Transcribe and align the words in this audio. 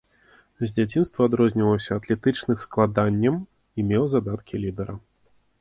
З 0.61 0.69
дзяцінства 0.77 1.27
адрозніваўся 1.29 1.91
атлетычных 2.01 2.57
складаннем 2.67 3.35
і 3.41 3.89
меў 3.91 4.11
задаткі 4.15 4.55
лідара. 4.65 4.99